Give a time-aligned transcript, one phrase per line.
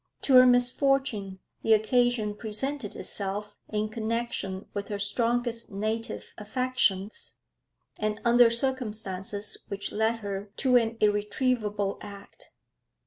[0.23, 7.35] To her misfortune the occasion presented itself in connection with her strongest native affections,
[7.97, 12.49] and under circumstances which led her to an irretrievable act.